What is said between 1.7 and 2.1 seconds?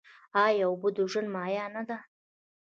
نه ده؟